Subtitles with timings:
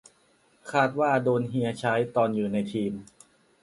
[0.71, 2.93] คาดว่าโดนเฮียใช้ ตอนอยู่ในทีม